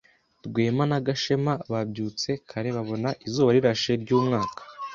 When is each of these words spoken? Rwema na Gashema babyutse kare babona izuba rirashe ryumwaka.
Rwema 0.45 0.83
na 0.91 0.99
Gashema 1.05 1.53
babyutse 1.71 2.29
kare 2.49 2.69
babona 2.77 3.09
izuba 3.25 3.49
rirashe 3.55 3.91
ryumwaka. 4.03 4.61